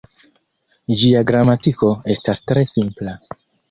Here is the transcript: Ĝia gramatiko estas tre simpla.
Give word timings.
Ĝia 1.03 1.23
gramatiko 1.33 1.93
estas 2.17 2.45
tre 2.49 2.69
simpla. 2.77 3.19